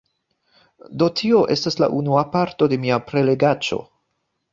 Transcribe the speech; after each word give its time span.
Do 1.01 1.09
tio 1.19 1.41
estas 1.55 1.77
la 1.83 1.89
unua 1.97 2.23
parto 2.37 2.69
de 2.73 2.79
mia 2.87 2.97
prelegaĉo 3.11 3.79